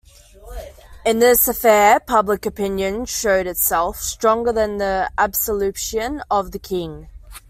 [1.05, 7.07] In this affair public opinion showed itself stronger than the absolutism of the king.